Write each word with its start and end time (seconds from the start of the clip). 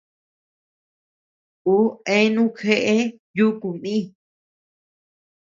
Uu 1.73 1.87
eani 2.13 2.43
jeʼe 2.57 2.95
yuku 3.37 3.69
mï. 3.81 3.95